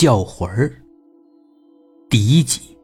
[0.00, 0.72] 叫魂儿。
[2.08, 2.74] 第一集。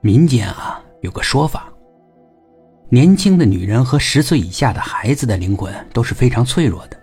[0.00, 1.72] 民间啊有个说法，
[2.88, 7.00] 年轻的女人和十岁以下的孩子的灵魂都是非常脆弱的，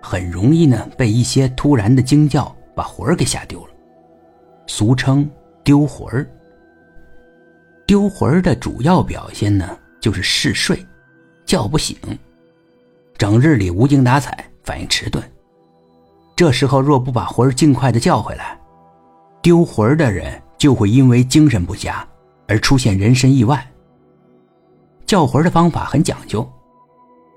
[0.00, 3.72] 很容易呢被一些突然的惊叫把魂儿给吓丢了，
[4.68, 5.28] 俗称
[5.64, 6.24] 丢魂儿。
[7.84, 10.86] 丢魂儿的主要表现呢就是嗜睡，
[11.44, 11.96] 叫不醒，
[13.18, 15.20] 整日里无精打采，反应迟钝。
[16.36, 18.60] 这时候若不把魂儿尽快的叫回来，
[19.40, 22.06] 丢魂儿的人就会因为精神不佳
[22.46, 23.66] 而出现人身意外。
[25.06, 26.46] 叫魂儿的方法很讲究，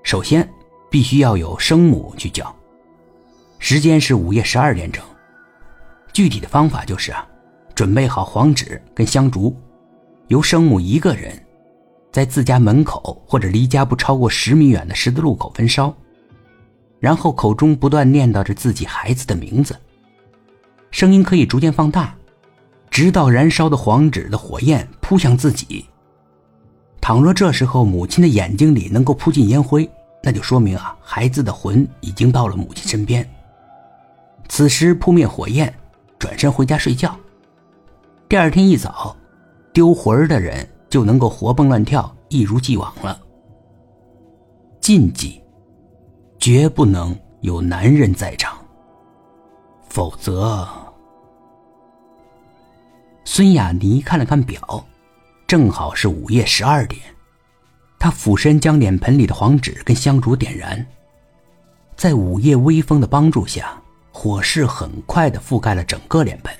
[0.02, 0.46] 首先
[0.90, 2.54] 必须要有生母去叫，
[3.58, 5.02] 时间是午夜十二点整。
[6.12, 7.26] 具体的方法就是啊，
[7.74, 9.56] 准备好黄纸跟香烛，
[10.26, 11.32] 由生母一个人，
[12.12, 15.94] 在自家门口或者离家不超过十米远的十字路口焚烧。
[17.00, 19.74] 然后口中不断念叨着自己孩子的名字，
[20.90, 22.14] 声音可以逐渐放大，
[22.90, 25.86] 直到燃烧的黄纸的火焰扑向自己。
[27.00, 29.90] 倘若这时候母亲的眼睛里能够扑进烟灰，
[30.22, 33.28] 那就说明啊，孩子的魂已经到了母亲身边。
[34.48, 35.72] 此时扑灭火焰，
[36.18, 37.16] 转身回家睡觉。
[38.28, 39.16] 第二天一早，
[39.72, 43.18] 丢魂的人就能够活蹦乱跳，一如既往了。
[44.80, 45.40] 禁忌。
[46.52, 48.58] 绝不能有男人在场，
[49.88, 50.68] 否则。
[53.24, 54.84] 孙雅妮看了看表，
[55.46, 57.00] 正好是午夜十二点。
[58.00, 60.84] 她俯身将脸盆里的黄纸跟香烛点燃，
[61.94, 66.52] 在午夜微风的帮助下，火势很快的覆盖了整个脸盆。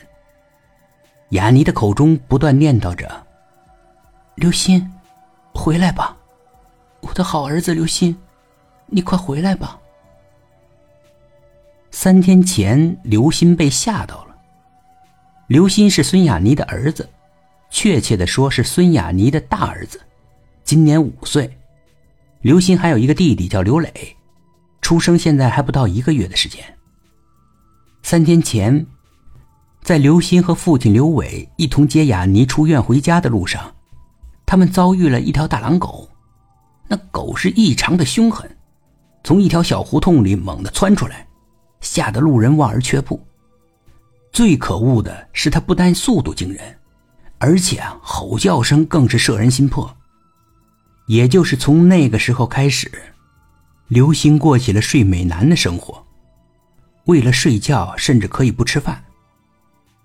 [1.30, 3.26] 雅妮的口中不断念叨着
[4.38, 4.88] ：“刘鑫，
[5.52, 6.16] 回来吧，
[7.00, 8.16] 我的好儿子刘鑫。”
[8.92, 9.79] 你快回来吧！
[12.02, 14.34] 三天前，刘鑫被吓到了。
[15.48, 17.06] 刘鑫是孙雅妮的儿子，
[17.68, 20.00] 确切的说是孙雅妮的大儿子，
[20.64, 21.58] 今年五岁。
[22.40, 24.16] 刘鑫还有一个弟弟叫刘磊，
[24.80, 26.64] 出生现在还不到一个月的时间。
[28.02, 28.86] 三天前，
[29.82, 33.74] 在刘鑫和父亲刘伟一同接雅妮出院回家的路上，
[34.46, 36.08] 他们遭遇了一条大狼狗，
[36.88, 38.50] 那狗是异常的凶狠。
[39.22, 41.26] 从一条小胡同里猛地窜出来，
[41.90, 43.20] 吓得路人望而却步。
[44.30, 46.78] 最可恶的是，他不但速度惊人，
[47.38, 49.92] 而且啊，吼叫声更是摄人心魄。
[51.08, 52.88] 也就是从那个时候开始，
[53.88, 56.00] 刘星过起了睡美男的生活，
[57.06, 59.02] 为了睡觉，甚至可以不吃饭。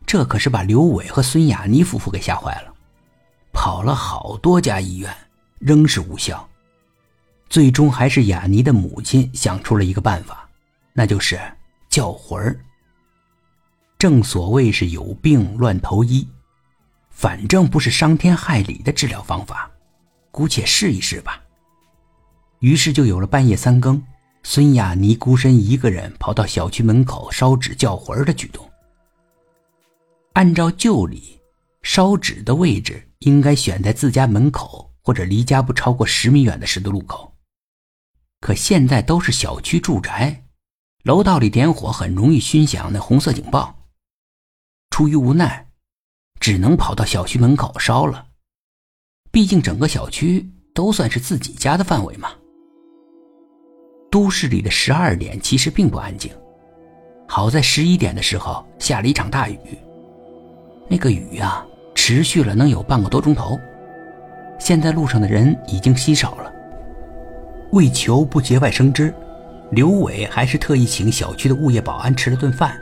[0.07, 2.73] 这可是把刘伟和孙雅妮夫妇给吓坏了，
[3.53, 5.15] 跑了好多家医院，
[5.59, 6.49] 仍是无效。
[7.47, 10.49] 最终还是雅妮的母亲想出了一个办法，
[10.93, 11.39] 那就是
[11.95, 12.59] 叫魂儿。
[13.97, 16.27] 正所谓是有病乱投医，
[17.09, 19.71] 反正不是伤天害理的治疗方法，
[20.29, 21.41] 姑且试一试吧。
[22.59, 24.03] 于是就有了半夜三更，
[24.43, 28.69] 孙雅妮孤身一个人跑到小区门口烧纸叫魂儿的举动。
[30.33, 31.39] 按照旧理，
[31.81, 37.33] 烧纸的位置应该选在自家门口或者离家不超过十米远的十字路口。
[38.41, 40.44] 可现在都是小区住宅，
[41.05, 43.75] 楼道里点火很容易熏响那红色警报。
[44.89, 45.67] 出于无奈，
[46.39, 48.25] 只能跑到小区门口烧了。
[49.31, 52.29] 毕竟整个小区都算是自己家的范围嘛。
[54.09, 56.31] 都市里的十二点其实并不安静，
[57.27, 59.59] 好在十一点的时候下了一场大雨。
[60.89, 63.59] 那个雨呀，持续了能有半个多钟头。
[64.57, 66.51] 现在路上的人已经稀少了。
[67.73, 69.13] 为求不节外生枝，
[69.71, 72.79] 刘伟还是特意请小区的物业保安吃了顿饭，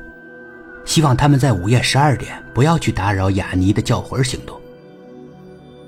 [0.86, 4.60] 希望他们在午夜十二点不要去打扰雅尼的叫魂行动。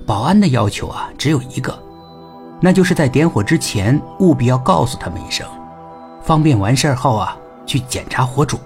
[0.06, 1.76] 保安的要求啊，只有一个，
[2.60, 5.46] 那就是在点火之前务必要告诉他们一声，
[6.22, 7.36] 方便完事后啊
[7.66, 8.58] 去检查火种。